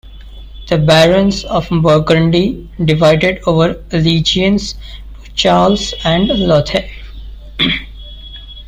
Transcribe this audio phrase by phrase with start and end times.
[0.67, 6.89] The barons of Burgundy divided over allegiance to Charles and Lothair.